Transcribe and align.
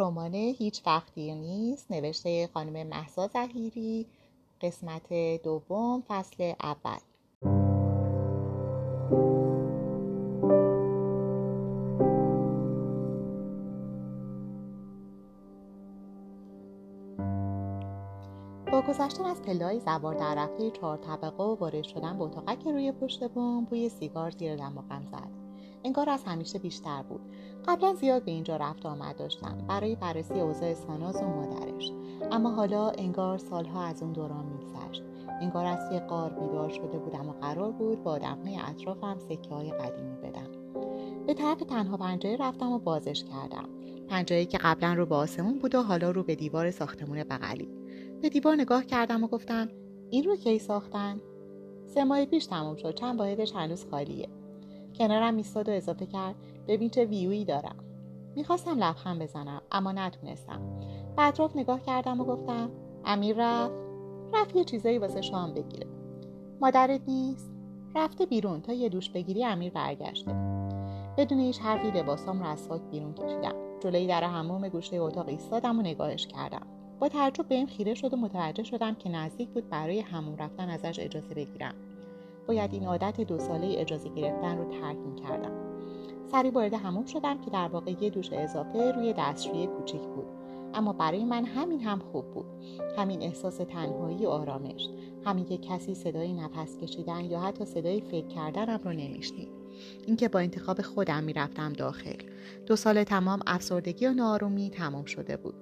رمان 0.00 0.34
هیچ 0.34 0.82
وقتی 0.86 1.34
نیست 1.34 1.90
نوشته 1.90 2.48
خانم 2.54 2.86
محسا 2.86 3.26
زهیری 3.26 4.06
قسمت 4.60 5.12
دوم 5.42 6.02
فصل 6.08 6.52
اول. 6.62 6.98
با 18.72 18.82
گذشتن 18.82 19.24
از 19.24 19.42
پلای 19.42 19.80
زوار 19.80 20.14
در 20.14 20.34
رفته 20.34 20.70
چهار 20.70 20.96
طبقه 20.96 21.44
و 21.44 21.54
وارد 21.54 21.82
شدن 21.82 22.18
به 22.18 22.24
اتاقک 22.24 22.66
روی 22.66 22.92
پشت 22.92 23.28
بوم 23.28 23.64
بوی 23.64 23.88
سیگار 23.88 24.30
زیر 24.30 24.56
دماغم 24.56 25.06
زد. 25.12 25.30
انگار 25.84 26.10
از 26.10 26.24
همیشه 26.24 26.58
بیشتر 26.58 27.02
بود. 27.02 27.20
قبلا 27.68 27.94
زیاد 27.94 28.24
به 28.24 28.30
اینجا 28.30 28.56
رفت 28.56 28.86
آمد 28.86 29.16
داشتم 29.16 29.58
برای 29.68 29.96
بررسی 29.96 30.40
اوضاع 30.40 30.74
ساناز 30.74 31.16
و 31.16 31.26
مادرش. 31.26 31.92
اما 32.32 32.50
حالا 32.50 32.90
انگار 32.90 33.38
سالها 33.38 33.84
از 33.84 34.02
اون 34.02 34.12
دوران 34.12 34.46
میگذشت. 34.46 35.02
انگار 35.40 35.66
از 35.66 35.88
توی 35.88 35.98
قار 36.00 36.30
بیدار 36.30 36.68
شده 36.68 36.98
بودم 36.98 37.28
و 37.28 37.32
قرار 37.32 37.72
بود 37.72 38.02
با 38.02 38.10
آدمهای 38.12 38.58
اطرافم 38.68 39.18
سکه 39.18 39.50
های 39.50 39.70
قدیمی 39.70 40.16
بدم. 40.16 40.46
به 41.26 41.34
طرف 41.34 41.58
تنها 41.58 41.96
پنجره 41.96 42.36
رفتم 42.36 42.72
و 42.72 42.78
بازش 42.78 43.24
کردم. 43.24 43.68
پنجره 44.08 44.46
که 44.46 44.58
قبلا 44.58 44.94
رو 44.94 45.06
به 45.06 45.14
آسمون 45.14 45.58
بود 45.58 45.74
و 45.74 45.82
حالا 45.82 46.10
رو 46.10 46.22
به 46.22 46.34
دیوار 46.34 46.70
ساختمون 46.70 47.24
بغلی. 47.24 47.68
به 48.22 48.28
دیوار 48.28 48.56
نگاه 48.56 48.84
کردم 48.84 49.24
و 49.24 49.26
گفتم 49.26 49.68
این 50.10 50.24
رو 50.24 50.36
کی 50.36 50.58
ساختن؟ 50.58 51.20
سه 51.86 52.04
ماه 52.04 52.24
پیش 52.24 52.46
تموم 52.46 52.76
شد. 52.76 52.94
چند 52.94 53.18
واحدش 53.18 53.52
هنوز 53.52 53.86
خالیه. 53.90 54.28
کنارم 54.98 55.36
ایستاد 55.36 55.68
و 55.68 55.72
اضافه 55.72 56.06
کرد. 56.06 56.34
ببین 56.70 56.90
چه 56.90 57.04
ویویی 57.04 57.44
دارم. 57.44 57.76
می‌خواستم 58.36 58.78
لبخند 58.78 59.22
بزنم 59.22 59.62
اما 59.72 59.92
نتونستم. 59.92 60.60
به 61.16 61.22
اطراف 61.22 61.56
نگاه 61.56 61.80
کردم 61.82 62.20
و 62.20 62.24
گفتم 62.24 62.70
امیر 63.04 63.36
رفت. 63.38 63.74
رفت 64.34 64.56
یه 64.56 64.64
چیزایی 64.64 64.98
واسه 64.98 65.20
شام 65.20 65.54
بگیره. 65.54 65.86
مادرت 66.60 67.00
نیست؟ 67.08 67.50
رفته 67.94 68.26
بیرون 68.26 68.60
تا 68.60 68.72
یه 68.72 68.88
دوش 68.88 69.10
بگیری 69.10 69.44
امیر 69.44 69.72
برگشته. 69.72 70.34
بدون 71.18 71.40
هیچ 71.40 71.60
حرفی 71.60 71.90
لباسام 71.90 72.40
رو 72.40 72.46
از 72.46 72.68
بیرون 72.90 73.14
کشیدم. 73.14 73.54
جلوی 73.80 74.06
در 74.06 74.24
هموم 74.24 74.68
گوشه 74.68 74.96
اتاق 74.96 75.28
ایستادم 75.28 75.78
و 75.78 75.82
نگاهش 75.82 76.26
کردم. 76.26 76.66
با 77.00 77.08
تعجب 77.08 77.48
به 77.48 77.54
این 77.54 77.66
خیره 77.66 77.94
شد 77.94 78.14
و 78.14 78.16
متوجه 78.16 78.62
شدم 78.62 78.94
که 78.94 79.08
نزدیک 79.08 79.48
بود 79.48 79.68
برای 79.68 80.00
همون 80.00 80.38
رفتن 80.38 80.68
ازش 80.68 80.98
اجازه 81.00 81.34
بگیرم. 81.34 81.74
باید 82.48 82.72
این 82.72 82.86
عادت 82.86 83.20
دو 83.20 83.38
ساله 83.38 83.74
اجازه 83.78 84.08
گرفتن 84.08 84.58
رو 84.58 84.64
ترک 84.64 85.16
کردم 85.16 85.59
سری 86.32 86.50
وارد 86.50 86.74
هموم 86.74 87.06
شدم 87.06 87.40
که 87.40 87.50
در 87.50 87.68
واقع 87.68 87.90
یه 88.00 88.10
دوش 88.10 88.32
اضافه 88.32 88.92
روی 88.92 89.14
دستشویی 89.18 89.66
کوچیک 89.66 90.00
بود. 90.00 90.26
اما 90.74 90.92
برای 90.92 91.24
من 91.24 91.44
همین 91.44 91.80
هم 91.80 91.98
خوب 91.98 92.30
بود. 92.30 92.46
همین 92.98 93.22
احساس 93.22 93.56
تنهایی 93.56 94.26
و 94.26 94.28
آرامش. 94.28 94.88
همین 95.24 95.44
که 95.44 95.58
کسی 95.58 95.94
صدای 95.94 96.32
نفس 96.32 96.76
کشیدن 96.76 97.24
یا 97.24 97.40
حتی 97.40 97.64
صدای 97.64 98.00
فکر 98.00 98.26
کردنم 98.26 98.80
رو 98.84 98.92
نمیشنید. 98.92 99.48
اینکه 100.06 100.28
با 100.28 100.38
انتخاب 100.38 100.82
خودم 100.82 101.24
می‌رفتم 101.24 101.72
داخل. 101.72 102.16
دو 102.66 102.76
سال 102.76 103.04
تمام 103.04 103.40
افسردگی 103.46 104.06
و 104.06 104.12
نارومی 104.12 104.70
تمام 104.70 105.04
شده 105.04 105.36
بود. 105.36 105.54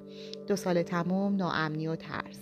دو 0.46 0.56
سال 0.56 0.82
تمام 0.82 1.36
ناامنی 1.36 1.88
و 1.88 1.96
ترس. 1.96 2.38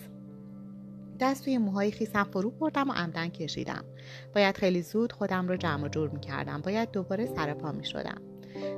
دست 1.17 1.45
توی 1.45 1.59
موهای 1.59 1.91
خیسم 1.91 2.25
فرو 2.25 2.51
بردم 2.51 2.91
و 2.91 2.93
عمدن 2.93 3.29
کشیدم. 3.29 3.85
باید 4.35 4.57
خیلی 4.57 4.83
زود 4.83 5.13
خودم 5.13 5.49
رو 5.49 5.57
جمع 5.57 5.85
و 5.85 5.89
جور 5.89 6.11
می‌کردم. 6.11 6.61
باید 6.61 6.91
دوباره 6.91 7.27
سر 7.27 7.55
پا 7.55 7.73
می‌شدم. 7.73 8.23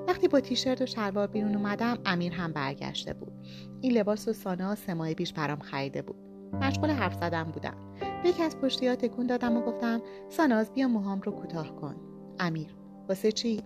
وقتی 0.09 0.29
با 0.29 0.41
تیشرت 0.41 0.83
و 0.83 0.87
شلوار 0.87 1.27
بیرون 1.27 1.55
اومدم 1.55 1.99
امیر 2.07 2.33
هم 2.33 2.53
برگشته 2.53 3.15
بود. 3.15 3.33
این 3.81 3.93
لباس 3.93 4.29
و 4.29 4.33
سانا 4.33 4.75
سه 4.75 4.95
ماه 4.95 5.15
پیش 5.15 5.33
برام 5.33 5.59
خریده 5.59 6.03
بود. 6.03 6.17
مشغول 6.53 6.91
حرف 6.91 7.15
زدن 7.15 7.45
بودم. 7.45 7.77
به 8.23 8.29
یکی 8.29 8.43
از 8.43 8.57
پشتی 8.57 8.89
ها 8.89 8.95
تکون 8.95 9.27
دادم 9.27 9.57
و 9.57 9.61
گفتم 9.61 10.03
ساناز 10.29 10.73
بیا 10.73 10.89
موهام 10.89 11.21
رو 11.21 11.33
کوتاه 11.33 11.77
کن. 11.77 11.97
امیر 12.39 12.67
واسه 13.09 13.33
چی؟ 13.33 13.63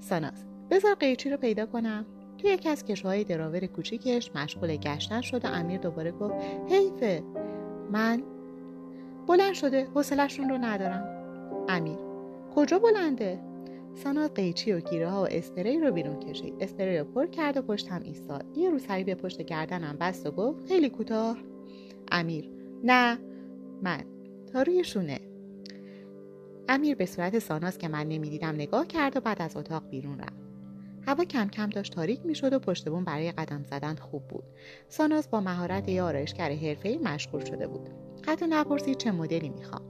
ساناز 0.00 0.44
بذار 0.70 0.94
قیچی 0.94 1.30
رو 1.30 1.36
پیدا 1.36 1.66
کنم. 1.66 2.06
تو 2.38 2.48
یکی 2.48 2.68
از 2.68 2.84
کشوهای 2.84 3.24
دراور 3.24 3.66
کوچیکش 3.66 4.30
مشغول 4.34 4.76
گشتن 4.76 5.20
شد 5.20 5.44
و 5.44 5.48
امیر 5.48 5.80
دوباره 5.80 6.12
گفت 6.12 6.34
حیفه. 6.68 7.22
من 7.90 8.22
بلند 9.26 9.54
شده 9.54 9.84
حوصلهشون 9.94 10.48
رو 10.48 10.58
ندارم. 10.58 11.04
امیر 11.68 11.98
کجا 12.54 12.78
بلنده؟ 12.78 13.40
ساناز 13.94 14.34
قیچی 14.34 14.72
و 14.72 14.80
گیره 14.80 15.08
ها 15.08 15.22
و 15.22 15.26
اسپری 15.30 15.80
رو 15.80 15.92
بیرون 15.92 16.20
کشید. 16.20 16.54
اسپری 16.60 16.98
رو 16.98 17.04
پر 17.04 17.26
کرد 17.26 17.56
و 17.56 17.62
پشتم 17.62 18.00
ایستاد. 18.04 18.44
یه 18.56 18.70
روسری 18.70 19.04
به 19.04 19.14
پشت 19.14 19.42
گردنم 19.42 19.96
بست 20.00 20.26
و 20.26 20.30
گفت 20.30 20.68
خیلی 20.68 20.90
کوتاه. 20.90 21.36
امیر 22.12 22.50
نه 22.84 23.18
من. 23.82 24.04
تا 24.52 24.62
روی 24.62 24.84
شونه. 24.84 25.20
امیر 26.68 26.96
به 26.96 27.06
صورت 27.06 27.38
ساناز 27.38 27.78
که 27.78 27.88
من 27.88 28.08
نمی‌دیدم 28.08 28.54
نگاه 28.54 28.86
کرد 28.86 29.16
و 29.16 29.20
بعد 29.20 29.42
از 29.42 29.56
اتاق 29.56 29.88
بیرون 29.90 30.18
رفت. 30.18 30.47
هوا 31.08 31.24
کم 31.24 31.48
کم 31.48 31.70
داشت 31.70 31.92
تاریک 31.92 32.26
می‌شد 32.26 32.52
و 32.52 32.58
پشت 32.58 32.88
بون 32.88 33.04
برای 33.04 33.32
قدم 33.32 33.62
زدن 33.62 33.94
خوب 33.94 34.28
بود. 34.28 34.44
ساناز 34.88 35.30
با 35.30 35.40
مهارت 35.40 35.88
یه 35.88 36.02
آرایشگر 36.02 36.52
حرفهای 36.52 36.98
مشغول 36.98 37.44
شده 37.44 37.66
بود. 37.66 37.88
حتی 38.26 38.46
نپرسید 38.46 38.96
چه 38.96 39.10
مدلی 39.12 39.48
می‌خوام؟ 39.48 39.82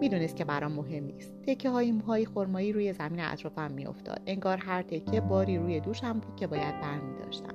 می‌دونست 0.00 0.36
که 0.36 0.44
برام 0.44 0.72
مهم 0.72 1.04
نیست. 1.04 1.32
تکه 1.46 1.70
های 1.70 1.92
موهای 1.92 2.26
خرمایی 2.26 2.72
روی 2.72 2.92
زمین 2.92 3.20
اطرافم 3.20 3.72
میافتاد. 3.72 4.22
انگار 4.26 4.58
هر 4.58 4.82
تکه 4.82 5.20
باری 5.20 5.58
روی 5.58 5.80
دوشم 5.80 6.12
بود 6.12 6.36
که 6.36 6.46
باید 6.46 6.80
برمی 6.80 7.18
داشتم 7.24 7.54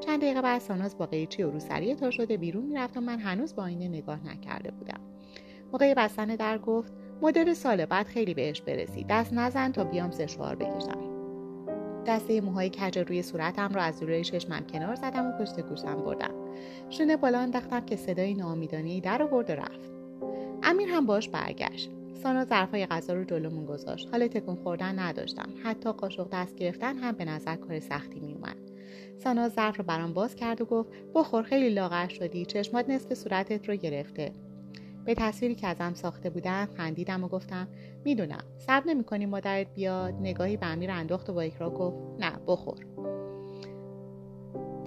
چند 0.00 0.20
دقیقه 0.20 0.42
بعد 0.42 0.60
ساناز 0.60 0.98
با 0.98 1.06
قیچی 1.06 1.42
و 1.42 1.50
روسری 1.50 1.94
تا 1.94 2.10
شده 2.10 2.36
بیرون 2.36 2.64
می‌رفت 2.64 2.96
و 2.96 3.00
من 3.00 3.18
هنوز 3.18 3.54
با 3.54 3.62
آینه 3.62 3.88
نگاه 3.88 4.26
نکرده 4.26 4.70
بودم. 4.70 5.00
موقع 5.72 5.94
بستن 5.94 6.26
در 6.26 6.58
گفت 6.58 6.92
مدل 7.22 7.54
سال 7.54 7.86
بعد 7.86 8.06
خیلی 8.06 8.34
بهش 8.34 8.60
برسی. 8.60 9.04
دست 9.08 9.32
نزن 9.32 9.72
تا 9.72 9.84
بیام 9.84 10.10
سشوار 10.10 10.56
بکشم. 10.56 11.11
دسته 12.06 12.40
موهای 12.40 12.70
کج 12.70 12.98
روی 12.98 13.22
صورتم 13.22 13.74
رو 13.74 13.80
از 13.80 14.02
روی 14.02 14.24
چشمم 14.24 14.66
کنار 14.72 14.94
زدم 14.94 15.26
و 15.26 15.32
پشت 15.32 15.60
گوشم 15.60 15.94
بردم. 16.04 16.34
شونه 16.90 17.16
بالا 17.16 17.38
انداختم 17.38 17.80
که 17.80 17.96
صدای 17.96 18.34
ناامیدانهای 18.34 19.00
در 19.00 19.22
آورد 19.22 19.50
و 19.50 19.52
رفت. 19.52 19.90
امیر 20.62 20.88
هم 20.88 21.06
باش 21.06 21.28
برگشت. 21.28 21.90
سانا 22.22 22.44
ظرفای 22.44 22.86
غذا 22.86 23.14
رو 23.14 23.24
جلومون 23.24 23.66
گذاشت. 23.66 24.08
حال 24.12 24.26
تکون 24.26 24.56
خوردن 24.56 24.98
نداشتم. 24.98 25.48
حتی 25.64 25.92
قاشق 25.92 26.28
دست 26.32 26.56
گرفتن 26.56 26.96
هم 26.96 27.12
به 27.12 27.24
نظر 27.24 27.56
کار 27.56 27.80
سختی 27.80 28.20
میومد 28.20 28.72
سانا 29.22 29.48
ظرف 29.48 29.76
رو 29.76 29.84
برام 29.84 30.12
باز 30.12 30.34
کرد 30.34 30.60
و 30.60 30.64
گفت 30.64 30.88
بخور 31.14 31.42
خیلی 31.42 31.70
لاغر 31.70 32.08
شدی. 32.08 32.44
چشمات 32.44 32.90
نصف 32.90 33.14
صورتت 33.14 33.68
رو 33.68 33.74
گرفته. 33.74 34.32
به 35.04 35.14
تصویری 35.14 35.54
که 35.54 35.66
ازم 35.66 35.94
ساخته 35.94 36.30
بودم 36.30 36.68
خندیدم 36.76 37.24
و 37.24 37.28
گفتم 37.28 37.68
می‌دونم 38.04 38.44
صبر 38.58 38.86
نمی‌کنی 38.86 39.26
مادرت 39.26 39.74
بیاد. 39.74 40.14
نگاهی 40.14 40.56
به 40.56 40.66
امیر 40.66 40.90
انداخت 40.90 41.30
و 41.30 41.34
با 41.34 41.40
اکرا 41.40 41.70
گفت 41.70 41.96
نه 42.18 42.32
بخور. 42.46 42.78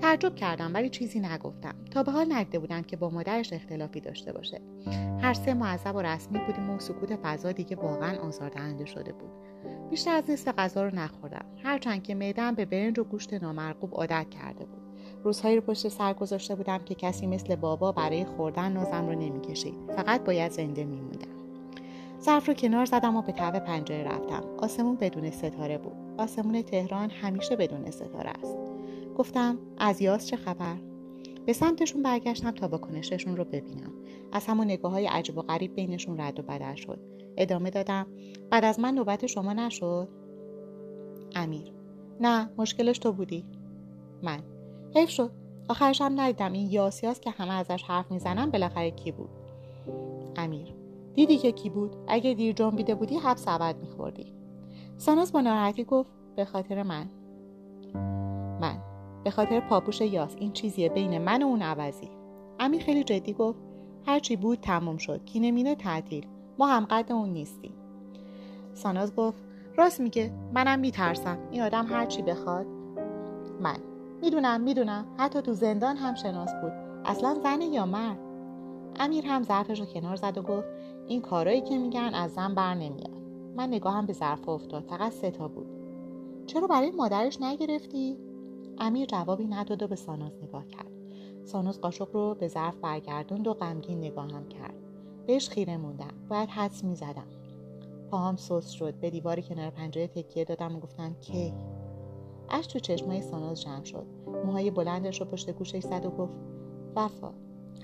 تعجب 0.01 0.35
کردم 0.35 0.73
ولی 0.73 0.89
چیزی 0.89 1.19
نگفتم. 1.19 1.75
تا 1.91 2.03
به 2.03 2.11
حال 2.11 2.33
ندیده 2.33 2.59
بودم 2.59 2.81
که 2.81 2.97
با 2.97 3.09
مادرش 3.09 3.53
اختلافی 3.53 4.01
داشته 4.01 4.33
باشه. 4.33 4.61
هر 5.21 5.33
سه 5.33 5.53
معذب 5.53 5.95
و 5.95 6.01
رسمی 6.01 6.39
بودیم 6.39 6.69
و 6.69 6.79
سکوت 6.79 7.15
فضا 7.15 7.51
دیگه 7.51 7.75
واقعا 7.75 8.19
آزاردهنده 8.19 8.85
شده 8.85 9.11
بود. 9.13 9.31
بیشتر 9.89 10.15
از 10.15 10.29
نصف 10.29 10.53
غذا 10.57 10.83
رو 10.83 10.95
نخوردم. 10.95 11.45
هرچند 11.63 12.03
که 12.03 12.15
معدم 12.15 12.55
به 12.55 12.65
برنج 12.65 12.99
و 12.99 13.03
گوشت 13.03 13.33
نامرغوب 13.33 13.93
عادت 13.93 14.29
کرده 14.29 14.65
بود. 14.65 14.84
روزهایی 15.25 15.55
رو 15.55 15.61
پشت 15.61 15.87
سر 15.87 16.13
گذاشته 16.13 16.55
بودم 16.55 16.77
که 16.77 16.95
کسی 16.95 17.27
مثل 17.27 17.55
بابا 17.55 17.91
برای 17.91 18.25
خوردن 18.25 18.71
نازم 18.71 19.07
رو 19.07 19.15
نمی‌کشید. 19.15 19.73
فقط 19.95 20.23
باید 20.23 20.51
زنده 20.51 20.85
میموندم. 20.85 21.27
ظرف 22.21 22.47
رو 22.47 22.53
کنار 22.53 22.85
زدم 22.85 23.15
و 23.15 23.21
به 23.21 23.31
طرف 23.31 23.55
پنجره 23.55 24.03
رفتم. 24.03 24.43
آسمون 24.57 24.95
بدون 24.95 25.31
ستاره 25.31 25.77
بود. 25.77 25.93
آسمون 26.17 26.61
تهران 26.61 27.09
همیشه 27.09 27.55
بدون 27.55 27.91
ستاره 27.91 28.29
است. 28.29 28.57
گفتم 29.17 29.57
از 29.77 30.01
یاس 30.01 30.27
چه 30.27 30.35
خبر؟ 30.35 30.75
به 31.45 31.53
سمتشون 31.53 32.03
برگشتم 32.03 32.51
تا 32.51 32.67
واکنششون 32.67 33.37
رو 33.37 33.43
ببینم. 33.43 33.91
از 34.31 34.45
همون 34.45 34.65
نگاه 34.65 34.91
های 34.91 35.07
عجب 35.07 35.37
و 35.37 35.41
غریب 35.41 35.75
بینشون 35.75 36.21
رد 36.21 36.39
و 36.39 36.43
بدل 36.43 36.75
شد. 36.75 36.99
ادامه 37.37 37.69
دادم 37.69 38.07
بعد 38.49 38.65
از 38.65 38.79
من 38.79 38.93
نوبت 38.93 39.25
شما 39.25 39.53
نشد. 39.53 40.07
امیر. 41.35 41.71
نه 42.19 42.49
مشکلش 42.57 42.99
تو 42.99 43.11
بودی. 43.11 43.45
من. 44.23 44.54
حیف 44.95 45.09
شد. 45.09 45.31
آخرش 45.69 46.01
هم 46.01 46.19
ندیدم 46.21 46.53
این 46.53 46.71
یاسیاس 46.71 47.19
که 47.19 47.31
همه 47.31 47.53
ازش 47.53 47.83
حرف 47.83 48.11
می‌زنن 48.11 48.51
بالاخره 48.51 48.91
کی 48.91 49.11
بود. 49.11 49.29
امیر 50.35 50.73
دیدی 51.13 51.37
که 51.37 51.51
کی 51.51 51.69
بود؟ 51.69 51.95
اگه 52.07 52.33
دیر 52.33 52.53
جنبیده 52.53 52.95
بودی 52.95 53.17
حبس 53.17 53.47
ابد 53.47 53.75
میخوردی. 53.81 54.33
ساناز 54.97 55.31
با 55.31 55.41
ناراحتی 55.41 55.83
گفت 55.83 56.09
به 56.35 56.45
خاطر 56.45 56.83
من. 56.83 57.09
من. 58.61 58.77
به 59.23 59.31
خاطر 59.31 59.59
پاپوش 59.59 60.01
یاس 60.01 60.35
این 60.39 60.51
چیزیه 60.51 60.89
بین 60.89 61.17
من 61.17 61.43
و 61.43 61.45
اون 61.45 61.61
عوضی. 61.61 62.09
امیر 62.59 62.83
خیلی 62.83 63.03
جدی 63.03 63.33
گفت 63.33 63.59
هرچی 64.05 64.35
بود 64.35 64.59
تموم 64.59 64.97
شد. 64.97 65.25
کی 65.25 65.39
نمینه 65.39 65.75
تعطیل. 65.75 66.27
ما 66.59 66.67
هم 66.67 66.85
قد 66.85 67.11
اون 67.11 67.29
نیستیم. 67.29 67.73
ساناز 68.73 69.15
گفت 69.15 69.37
راست 69.77 70.01
میگه. 70.01 70.31
منم 70.53 70.79
میترسم. 70.79 71.37
این 71.51 71.61
آدم 71.61 71.85
هرچی 71.85 72.21
بخواد. 72.21 72.65
من. 73.61 73.94
می‌دونم 74.25 74.61
می‌دونم. 74.61 75.05
حتی 75.17 75.41
تو 75.41 75.53
زندان 75.53 75.97
هم 75.97 76.15
شناس 76.15 76.49
بود. 76.61 76.71
اصلا 77.05 77.39
زنه 77.43 77.65
یا 77.65 77.85
مرد. 77.85 78.19
امیر 78.99 79.25
هم 79.25 79.43
ظرفش 79.43 79.79
رو 79.79 79.85
کنار 79.85 80.15
زد 80.15 80.37
و 80.37 80.41
گفت 80.41 80.67
این 81.07 81.21
کارایی 81.21 81.61
که 81.61 81.77
میگن 81.77 82.11
از 82.13 82.33
زن 82.33 82.55
بر 82.55 82.73
نمیاد. 82.73 83.21
من 83.55 83.67
نگاهم 83.67 84.05
به 84.05 84.13
ظرف 84.13 84.49
افتاد. 84.49 84.83
فقط 84.83 85.11
سه 85.11 85.31
تا 85.31 85.47
بود. 85.47 85.67
چرا 86.45 86.67
برای 86.67 86.91
مادرش 86.91 87.41
نگرفتی؟ 87.41 88.17
امیر 88.77 89.05
جوابی 89.05 89.47
نداد 89.47 89.83
و 89.83 89.87
به 89.87 89.95
ساناز 89.95 90.37
نگاه 90.43 90.67
کرد. 90.67 90.91
سانوس 91.43 91.79
قاشق 91.79 92.09
رو 92.13 92.35
به 92.39 92.47
ظرف 92.47 92.75
برگردوند 92.75 93.47
و 93.47 93.53
غمگین 93.53 93.97
نگاهم 93.97 94.47
کرد. 94.47 94.75
بهش 95.27 95.49
خیره 95.49 95.77
موندم. 95.77 96.13
باید 96.29 96.49
حدس 96.49 96.83
می‌زدم. 96.83 97.27
پاهام 98.11 98.35
سوس 98.35 98.69
شد. 98.69 98.95
به 98.95 99.09
دیواری 99.09 99.41
کنار 99.41 99.69
پنجره 99.69 100.07
تکیه 100.07 100.45
دادم 100.45 100.75
و 100.75 100.79
گفتم 100.79 101.15
کی؟ 101.21 101.53
اش 102.49 102.67
تو 102.67 102.79
چشمای 102.79 103.21
ساناز 103.21 103.61
جمع 103.61 103.83
شد. 103.83 104.05
موهای 104.45 104.71
بلندش 104.71 105.21
رو 105.21 105.27
پشت 105.27 105.51
گوشش 105.51 105.83
زد 105.83 106.05
و 106.05 106.09
گفت 106.09 106.33
وفا. 106.95 107.31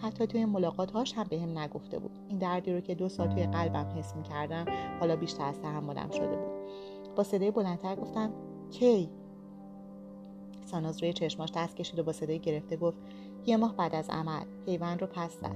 حتی 0.01 0.27
توی 0.27 0.45
ملاقات 0.45 0.91
هاش 0.91 1.13
هم 1.13 1.23
بهم 1.29 1.53
به 1.53 1.59
نگفته 1.59 1.99
بود. 1.99 2.11
این 2.27 2.37
دردی 2.37 2.73
رو 2.73 2.79
که 2.79 2.95
دو 2.95 3.09
سال 3.09 3.27
توی 3.27 3.43
قلبم 3.43 3.85
حس 3.97 4.13
کردم 4.29 4.65
حالا 4.99 5.15
بیشتر 5.15 5.45
از 5.45 5.59
تحملم 5.59 6.09
شده 6.11 6.37
بود. 6.37 6.51
با 7.15 7.23
صدای 7.23 7.51
بلندتر 7.51 7.95
گفتم 7.95 8.31
کی؟ 8.71 9.09
ساناز 10.65 11.03
روی 11.03 11.13
چشماش 11.13 11.51
دست 11.55 11.75
کشید 11.75 11.99
و 11.99 12.03
با 12.03 12.11
صدای 12.11 12.39
گرفته 12.39 12.77
گفت 12.77 12.97
یه 13.45 13.57
ماه 13.57 13.75
بعد 13.75 13.95
از 13.95 14.09
عمل 14.09 14.45
پیوند 14.65 15.01
رو 15.01 15.07
پس 15.07 15.31
زد. 15.41 15.55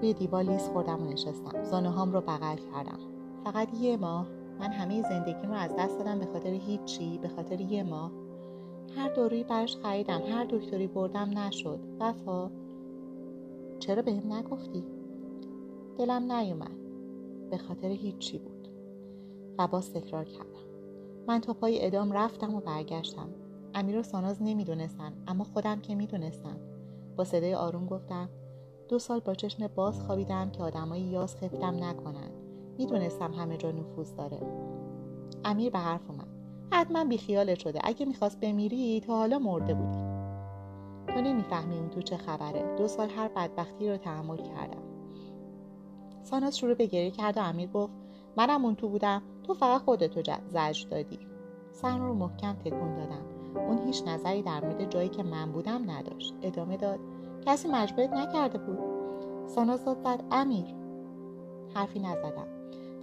روی 0.00 0.14
دیوار 0.14 0.42
لیز 0.42 0.68
خوردم 0.68 1.02
و 1.02 1.12
نشستم. 1.12 1.64
زانه 1.64 1.90
هام 1.90 2.12
رو 2.12 2.20
بغل 2.20 2.56
کردم. 2.56 2.98
فقط 3.44 3.68
یه 3.80 3.96
ماه 3.96 4.26
من 4.60 4.72
همه 4.72 5.02
زندگیم 5.02 5.50
رو 5.50 5.54
از 5.54 5.70
دست 5.78 5.98
دادم 5.98 6.18
به 6.18 6.26
خاطر 6.26 6.50
هیچی 6.50 7.18
به 7.18 7.28
خاطر 7.28 7.60
یه 7.60 7.82
ماه 7.82 8.10
هر 8.96 9.08
دارویی 9.08 9.44
برش 9.44 9.76
خریدم 9.76 10.22
هر 10.28 10.44
دکتری 10.44 10.86
بردم 10.86 11.38
نشد. 11.38 11.80
وفا. 12.00 12.50
چرا 13.78 14.02
به 14.02 14.12
هم 14.12 14.32
نگفتی؟ 14.32 14.84
دلم 15.98 16.32
نیومد. 16.32 16.84
به 17.50 17.58
خاطر 17.58 17.88
هیچی 17.88 18.38
بود. 18.38 18.68
و 19.58 19.66
باز 19.66 19.92
تکرار 19.92 20.24
کردم. 20.24 20.64
من 21.28 21.40
تا 21.40 21.52
پای 21.52 21.86
ادام 21.86 22.12
رفتم 22.12 22.54
و 22.54 22.60
برگشتم. 22.60 23.28
امیر 23.74 23.98
و 23.98 24.02
ساناز 24.02 24.42
نمی‌دونستن 24.42 25.12
اما 25.26 25.44
خودم 25.44 25.80
که 25.80 25.94
می‌دونستم. 25.94 26.56
با 27.16 27.24
صدای 27.24 27.54
آروم 27.54 27.86
گفتم 27.86 28.28
دو 28.88 28.98
سال 28.98 29.20
با 29.20 29.34
چشم 29.34 29.66
باز 29.66 30.00
خوابیدم 30.00 30.50
که 30.50 30.62
آدمای 30.62 31.00
یاس 31.00 31.36
خفتم 31.36 31.84
نکنن. 31.84 32.43
می‌دونستم 32.78 33.32
همه 33.32 33.56
جا 33.56 33.70
نفوذ 33.70 34.14
داره. 34.14 34.40
امیر 35.44 35.70
به 35.70 35.78
حرف 35.78 36.10
اومد. 36.10 36.28
حتما 36.72 37.04
بیخیالت 37.04 37.58
شده. 37.58 37.80
اگه 37.84 38.06
می‌خواست 38.06 38.40
بمیری 38.40 39.00
تا 39.00 39.16
حالا 39.16 39.38
مرده 39.38 39.74
بودی. 39.74 40.04
تو 41.14 41.20
نمی‌فهمی 41.20 41.78
اون 41.78 41.88
تو 41.88 42.02
چه 42.02 42.16
خبره. 42.16 42.76
دو 42.76 42.88
سال 42.88 43.08
هر 43.10 43.28
بدبختی 43.28 43.90
رو 43.90 43.96
تحمل 43.96 44.36
کردم. 44.36 44.82
ساناز 46.22 46.58
شروع 46.58 46.74
به 46.74 46.86
گریه 46.86 47.10
کرد 47.10 47.36
و 47.36 47.40
امیر 47.40 47.68
گفت 47.68 47.92
منم 48.36 48.64
اون 48.64 48.74
تو 48.74 48.88
بودم. 48.88 49.22
تو 49.42 49.54
فقط 49.54 49.80
خودتو 49.80 50.22
زجر 50.48 50.88
دادی. 50.88 51.18
سر 51.72 51.98
رو 51.98 52.14
محکم 52.14 52.52
تکون 52.52 52.94
دادم. 52.94 53.24
اون 53.68 53.78
هیچ 53.86 54.02
نظری 54.06 54.42
در 54.42 54.64
مورد 54.64 54.90
جایی 54.90 55.08
که 55.08 55.22
من 55.22 55.52
بودم 55.52 55.90
نداشت. 55.90 56.34
ادامه 56.42 56.76
داد 56.76 56.98
کسی 57.46 57.68
مجبورت 57.68 58.12
نکرده 58.12 58.58
بود. 58.58 58.78
ساناز 59.46 59.84
داد 59.84 60.24
امیر. 60.30 60.74
حرفی 61.74 61.98
نزدم. 61.98 62.46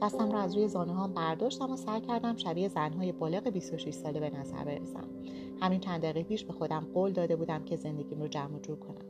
دستم 0.02 0.32
را 0.32 0.40
از 0.40 0.56
روی 0.56 0.68
زانه 0.68 0.94
هم 0.94 1.14
برداشتم 1.14 1.72
و 1.72 1.78
سعی 1.78 2.02
کردم 2.02 2.38
شبیه 2.38 2.68
زنهای 2.68 3.12
بالغ 3.12 3.50
26 3.50 3.94
ساله 3.94 4.20
به 4.20 4.30
نظر 4.30 4.64
برسم. 4.64 5.04
همین 5.62 5.80
چند 5.80 6.02
دقیقه 6.02 6.24
پیش 6.24 6.46
به 6.46 6.54
خودم 6.54 6.88
قول 6.94 7.12
داده 7.12 7.36
بودم 7.36 7.64
که 7.66 7.76
زندگیم 7.76 8.22
رو 8.22 8.28
جمع 8.28 8.60
جور 8.60 8.80
کنم. 8.80 9.06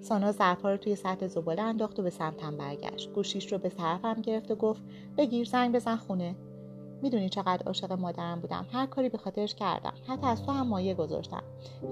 سانا 0.00 0.32
ظرفها 0.32 0.70
رو 0.70 0.76
توی 0.76 0.96
سطح 0.96 1.26
زباله 1.26 1.62
انداخت 1.62 1.98
و 1.98 2.02
به 2.02 2.10
سمتم 2.10 2.56
برگشت. 2.56 3.12
گوشیش 3.12 3.52
رو 3.52 3.58
به 3.58 3.68
طرفم 3.68 4.20
گرفت 4.20 4.50
و 4.50 4.54
گفت 4.54 4.82
بگیر 5.16 5.46
زنگ 5.46 5.74
بزن 5.74 5.96
خونه. 5.96 6.34
می‌دونی 7.02 7.28
چقدر 7.28 7.66
عاشق 7.66 7.92
مادرم 7.92 8.40
بودم. 8.40 8.66
هر 8.72 8.86
کاری 8.86 9.08
به 9.08 9.18
خاطرش 9.18 9.54
کردم. 9.54 9.92
حتی 10.08 10.26
از 10.26 10.42
تو 10.42 10.52
هم 10.52 10.66
مایه 10.66 10.94
گذاشتم. 10.94 11.42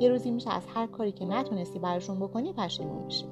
یه 0.00 0.08
روزی 0.08 0.30
میشه 0.30 0.50
از 0.50 0.62
هر 0.74 0.86
کاری 0.86 1.12
که 1.12 1.24
نتونستی 1.24 1.78
براشون 1.78 2.20
بکنی 2.20 2.52
پشیمون 2.52 3.04
میشی. 3.04 3.24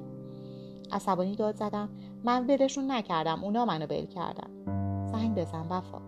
عصبانی 0.91 1.35
داد 1.35 1.55
زدم. 1.55 1.89
من 2.23 2.47
ولشون 2.47 2.91
نکردم. 2.91 3.43
اونا 3.43 3.65
منو 3.65 3.87
بل 3.87 4.05
کردن. 4.05 4.82
بزن 5.33 5.67
وفا 5.69 6.01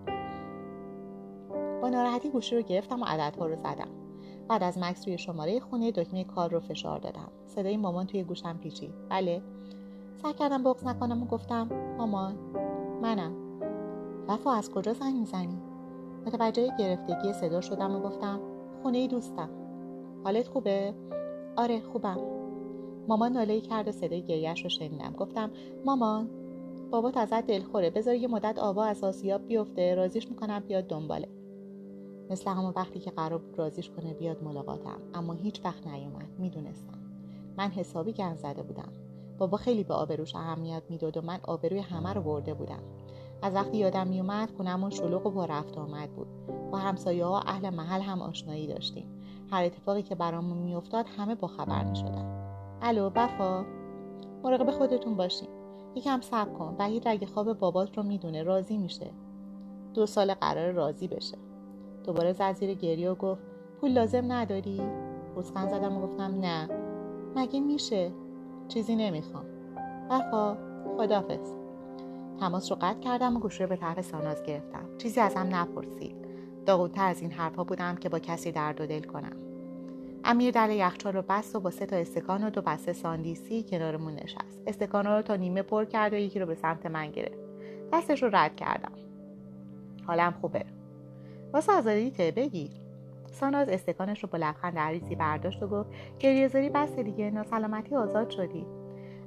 با 1.82 1.90
ناراحتی 1.90 2.30
گوشی 2.30 2.56
رو 2.56 2.62
گرفتم 2.62 3.02
و 3.02 3.06
عددها 3.06 3.46
رو 3.46 3.56
زدم. 3.56 3.88
بعد 4.48 4.64
از 4.64 4.78
مکس 4.78 5.08
روی 5.08 5.18
شماره 5.18 5.60
خونه 5.60 5.92
دکمه 5.92 6.24
کار 6.24 6.52
رو 6.52 6.60
فشار 6.60 7.00
دادم. 7.00 7.32
صدای 7.46 7.78
مامان 7.78 8.06
توی 8.06 8.24
گوشم 8.24 8.58
پیچید. 8.58 8.94
بله. 9.10 9.42
سعی 10.22 10.34
کردم 10.34 10.64
بغز 10.64 10.86
نکنم 10.86 11.24
و 11.24 11.26
گفتم 11.26 11.70
مامان 11.98 12.36
منم. 13.02 13.32
وفا 14.28 14.54
از 14.54 14.72
کجا 14.72 14.94
زنگ 14.94 15.16
می‌زنی؟ 15.16 15.58
متوجه 16.26 16.78
گرفتگی 16.80 17.34
صدا 17.34 17.62
شدم 17.62 17.96
و 17.96 18.00
گفتم 18.00 18.40
خونه 18.84 19.08
دوستم. 19.08 19.50
حالت 20.24 20.48
خوبه؟ 20.48 20.94
آره 21.56 21.82
خوبم. 21.82 22.18
مامان 23.08 23.32
ناله 23.32 23.62
کرد 23.62 23.88
و 23.88 23.92
صدای 23.92 24.22
گریهش 24.22 24.64
رو 24.64 24.70
شنیدم. 24.70 25.14
گفتم 25.18 25.52
مامان 25.86 26.30
بابات 26.96 27.18
ازت 27.18 27.48
دلخوره. 27.48 27.90
بذار 27.90 28.16
یه 28.16 28.28
مدت 28.28 28.60
آوا 28.60 28.84
از 28.84 29.04
آسیاب 29.04 29.48
بیفته. 29.48 29.96
رازیش 29.96 30.30
می‌کنم 30.30 30.60
بیاد 30.60 30.88
دنباله. 30.88 31.30
مثل 32.30 32.52
همون 32.52 32.74
وقتی 32.76 33.00
که 33.00 33.12
قرار 33.12 33.40
بود 33.40 33.60
رازیش 33.60 33.90
کنه 33.90 34.14
بیاد 34.14 34.44
ملاقاتم. 34.44 34.98
اما 35.14 35.34
هیچ 35.34 35.66
وقت 35.66 35.88
نیومد. 35.88 36.40
می‌دونستم. 36.40 37.00
من 37.58 37.70
حسابی 37.70 38.14
گن 38.14 38.36
زده 38.36 38.64
بودم. 38.64 38.90
بابا 39.38 39.58
خیلی 39.58 39.84
به 39.84 39.94
آبروش 39.94 40.36
اهمیت 40.36 40.84
می‌داد 40.90 41.18
و 41.18 41.22
من 41.22 41.40
آبروی 41.44 41.80
همه 41.80 42.14
رو 42.14 42.22
برده 42.22 42.54
بودم. 42.54 42.84
از 43.42 43.54
وقتی 43.54 43.78
یادم 43.78 44.08
میومد 44.08 44.50
خونمون 44.58 44.90
شلوغ 44.90 45.26
و 45.26 45.30
با 45.30 45.46
رفت 45.46 45.78
آمد 45.78 46.10
بود. 46.10 46.28
با 46.72 46.78
همسایه 46.78 47.26
ها 47.26 47.40
اهل 47.40 47.70
محل 47.70 48.02
هم 48.02 48.22
آشنایی 48.22 48.68
داشتیم. 48.68 49.08
هر 49.52 49.64
اتفاقی 49.64 50.02
که 50.02 50.16
برامون 50.16 50.58
میافتاد 50.58 51.06
همه 51.18 51.36
با 51.36 51.48
خبر 51.48 51.84
می‌شدن. 51.84 52.50
الو 52.82 53.10
بفا 53.10 53.66
مراقب 54.44 54.72
خودتون 54.72 55.16
باشین. 55.16 55.55
یکم 55.96 56.22
صبر 56.22 56.54
کن 56.54 56.76
وحید 56.80 57.08
رگ 57.08 57.26
خواب 57.26 57.54
بابات 57.54 57.98
رو 57.98 58.04
می‌دونه 58.04 58.44
راضی 58.44 58.78
میشه. 58.78 59.12
دو 59.94 60.06
سال 60.06 60.34
قرار 60.34 60.72
راضی 60.72 61.08
بشه. 61.08 61.38
دوباره 62.04 62.34
زد 62.34 62.54
زیر 62.54 62.74
گریه 62.74 63.12
و 63.12 63.16
گفت 63.16 63.42
پول 63.82 63.92
لازم 63.92 64.32
نداری؟ 64.32 64.82
پوزخند 65.36 65.70
زدم 65.70 65.98
و 65.98 66.02
گفتم 66.02 66.40
نه. 66.40 66.70
مگه 67.36 67.60
میشه؟ 67.60 68.12
چیزی 68.68 68.96
نمی‌خوام. 68.96 69.46
بفا 70.12 70.58
خدافظ 70.98 71.54
تماس 72.40 72.72
رو 72.72 72.78
قطع 72.82 73.00
کردم 73.00 73.38
و 73.38 73.40
گوشی 73.40 73.66
به 73.66 73.76
طرف 73.76 74.02
ساناز 74.02 74.44
گرفتم. 74.44 74.98
چیزی 74.98 75.20
از 75.20 75.36
هم 75.36 75.56
نپرسید. 75.56 76.16
داغونتر 76.66 77.08
از 77.08 77.22
این 77.22 77.32
حرفها 77.32 77.64
بودم 77.64 77.96
که 77.96 78.10
با 78.10 78.20
کسی 78.20 78.52
درد 78.52 78.82
و 78.82 78.86
دل 78.86 79.04
کنم. 79.04 79.45
امیر 80.28 80.52
در 80.52 80.70
یخچال 80.70 81.14
رو 81.14 81.22
بست 81.30 81.56
و 81.56 81.60
با 81.60 81.72
سه 81.72 81.86
تا 81.86 81.96
استکان 81.96 82.44
و 82.44 82.50
دو 82.50 82.62
بسته 82.62 82.94
ساندیسی 82.94 83.64
کنارمون 83.64 84.14
نشست. 84.14 84.62
استکان 84.68 85.06
رو 85.06 85.22
تا 85.22 85.36
نیمه 85.36 85.62
پر 85.62 85.86
کرد 85.86 86.14
و 86.14 86.16
یکی 86.16 86.40
رو 86.40 86.46
به 86.46 86.56
سمت 86.56 86.86
من 86.86 87.12
گرفت. 87.12 87.40
دستش 87.94 88.24
رو 88.24 88.30
رد 88.34 88.56
کردم. 88.56 88.92
حالم 90.08 90.32
خوبه. 90.42 90.66
واسه 91.54 91.72
آزادیته 91.72 92.32
بگیر 92.32 92.72
ساناز 93.32 93.70
استکانش 93.70 94.24
رو 94.24 94.30
با 94.32 94.38
لبخند 94.38 94.78
عریضی 94.78 95.16
برداشت 95.16 95.64
و 95.64 95.68
گفت 95.68 95.90
گریهزاری 96.20 96.70
بس 96.70 96.92
دیگه 96.92 97.32
ناسلامتی 97.32 97.96
آزاد 97.96 98.30
شدی. 98.30 98.66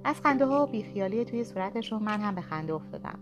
از 0.04 0.20
خنده 0.20 0.46
ها 0.46 0.62
و 0.62 0.66
بیخیالی 0.66 1.24
توی 1.24 1.44
صورتشون 1.44 2.02
من 2.02 2.20
هم 2.20 2.34
به 2.34 2.40
خنده 2.40 2.74
افتادم. 2.74 3.18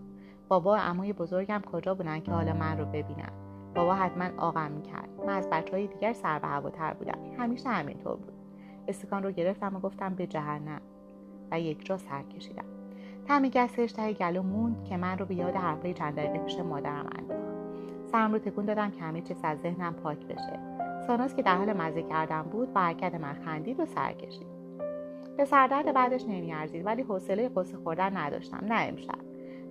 بابا 0.47 0.71
و 0.71 0.75
عموی 0.75 1.13
بزرگم 1.13 1.61
کجا 1.71 1.95
بودن 1.95 2.19
که 2.19 2.31
حالا 2.31 2.53
من 2.53 2.77
رو 2.77 2.85
ببینن؟ 2.85 3.46
بابا 3.77 3.95
حتما 3.95 4.29
آقم 4.37 4.71
می‌کرد 4.71 5.09
من 5.27 5.37
از 5.37 5.49
بچه 5.49 5.71
های 5.71 5.87
دیگر 5.87 6.13
سر 6.13 6.39
به 6.39 6.47
هواتر 6.47 6.93
بودم. 6.93 7.17
همیشه 7.37 7.69
همینطور 7.69 8.15
بود. 8.15 8.31
استکان 8.87 9.23
رو 9.23 9.31
گرفتم 9.31 9.75
و 9.75 9.79
گفتم 9.79 10.15
به 10.15 10.27
جهنم. 10.27 10.81
و 11.51 11.59
یک 11.59 11.85
جا 11.85 11.97
سر 11.97 12.23
کشیدم. 12.23 12.65
تمی 13.27 13.49
گسش 13.49 13.91
ته 13.91 14.13
گلو 14.13 14.41
موند 14.41 14.83
که 14.83 14.97
من 14.97 15.17
رو 15.17 15.25
به 15.25 15.35
یاد 15.35 15.55
حرفای 15.55 15.93
چند 15.93 16.15
دقیقه 16.15 16.39
پیش 16.39 16.59
مادرم 16.59 17.09
انداخت. 17.19 17.57
سرم 18.11 18.33
رو 18.33 18.39
تکون 18.39 18.65
دادم 18.65 18.91
که 18.91 19.01
همه 19.01 19.21
چیز 19.21 19.37
از 19.43 19.59
ذهنم 19.59 19.93
پاک 19.93 20.25
بشه. 20.27 20.59
ساناس 21.07 21.35
که 21.35 21.41
در 21.41 21.57
حال 21.57 21.73
مزه 21.73 22.03
کردن 22.03 22.41
بود 22.41 22.73
با 22.73 22.81
حرکت 22.81 23.15
من 23.15 23.33
خندید 23.33 23.79
و 23.79 23.85
سر 23.85 24.13
کشید. 24.13 24.47
به 25.37 25.45
سردرد 25.45 25.93
بعدش 25.93 26.25
نمیارزید 26.25 26.85
ولی 26.85 27.01
حوصله 27.01 27.49
قصه 27.49 27.77
خوردن 27.77 28.17
نداشتم. 28.17 28.65
نه 28.65 28.81
امشب. 28.81 29.19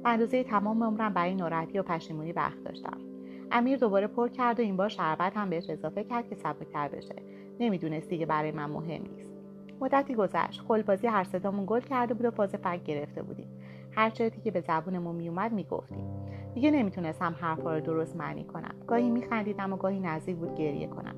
اندازه 0.05 0.45
تمام 0.45 0.85
عمرم 0.85 1.13
برای 1.13 1.35
ناراحتی 1.35 1.79
و 1.79 1.83
پشیمونی 1.83 2.33
وقت 2.33 2.65
داشتم. 2.65 3.15
امیر 3.50 3.79
دوباره 3.79 4.07
پر 4.07 4.29
کرد 4.29 4.61
و 4.61 4.62
این 4.62 4.76
بار 4.76 4.88
شربت 4.88 5.37
هم 5.37 5.50
بهش 5.50 5.71
اضافه 5.71 6.05
کرد 6.05 6.29
که 6.29 6.35
سبکتر 6.35 6.88
بشه. 6.88 7.15
نمی‌دونست 7.61 8.09
دیگه 8.09 8.26
برای 8.26 8.53
من 8.53 8.71
مهم 8.71 9.03
نیست. 9.03 9.31
مدتی 9.81 10.15
گذشت. 10.15 10.61
خلبازی 10.61 11.07
هر 11.07 11.25
صدامون 11.25 11.65
گل 11.67 11.81
کرده 11.81 12.15
بود 12.15 12.26
و 12.26 12.31
فاز 12.31 12.55
فک 12.55 12.85
گرفته 12.85 13.23
بودیم. 13.23 13.49
هر 13.93 14.11
چیزی 14.11 14.41
که 14.41 14.50
به 14.50 14.61
زبونمون 14.61 15.17
میومد 15.17 15.53
می‌گفتیم. 15.53 16.07
دیگه 16.55 16.71
نمی‌تونستم 16.71 17.37
حرفها 17.41 17.75
رو 17.75 17.81
درست 17.81 18.17
معنی 18.17 18.45
کنم. 18.45 18.75
گاهی 18.87 19.11
میخندیدم 19.11 19.73
و 19.73 19.76
گاهی 19.76 20.00
نزدیک 20.00 20.37
بود 20.37 20.55
گریه 20.55 20.87
کنم. 20.87 21.15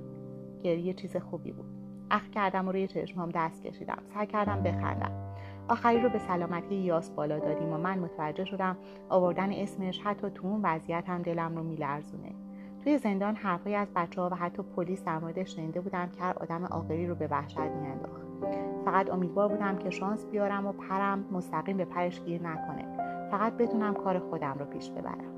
گریه 0.63 0.95
چیز 0.95 1.17
خوبی 1.17 1.53
بود. 1.53 1.67
اخ 2.11 2.29
کردم 2.29 2.69
و 2.69 2.73
روی 2.73 2.87
چشمام 2.87 3.31
دست 3.35 3.63
کشیدم. 3.63 3.99
سعی 4.15 4.27
کردم 4.27 4.63
بخندم. 4.63 5.28
آخری 5.69 6.01
رو 6.01 6.09
به 6.09 6.19
سلامتی 6.19 6.75
یاس 6.75 7.11
بالا 7.11 7.39
دادیم 7.39 7.73
و 7.73 7.79
من 7.79 7.99
متوجه 7.99 8.45
شدم 8.45 8.77
آوردن 9.09 9.53
اسمش 9.53 10.01
حتی 10.01 10.31
تو 10.31 10.47
اون 10.47 10.61
وضعیت 10.63 11.05
هم 11.09 11.23
دلم 11.23 11.57
رو 11.57 11.63
میلرزونه. 11.63 12.35
توی 12.85 12.99
زندان 12.99 13.37
حرفهایی 13.37 13.77
از 13.77 13.89
بچه 13.97 14.21
ها 14.21 14.29
و 14.29 14.35
حتی 14.35 14.63
پلیس 14.63 15.05
در 15.05 15.19
موردش 15.19 15.57
شنیده 15.57 15.81
بودم 15.81 16.09
که 16.09 16.23
هر 16.23 16.35
آدم 16.41 16.65
عاقلی 16.65 17.07
رو 17.07 17.15
به 17.15 17.27
وحشت 17.27 17.59
میانداخت. 17.59 18.23
فقط 18.85 19.11
امیدوار 19.11 19.49
بودم 19.49 19.79
که 19.79 19.91
شانس 19.91 20.27
بیارم 20.27 20.67
و 20.67 20.73
پرم 20.73 21.25
مستقیم 21.33 21.77
به 21.77 21.85
پرش 21.85 22.21
گیر 22.21 22.43
نکنه. 22.43 22.85
فقط 23.31 23.53
بتونم 23.53 23.95
کار 23.95 24.19
خودم 24.19 24.57
رو 24.59 24.65
پیش 24.65 24.91
ببرم. 24.91 25.38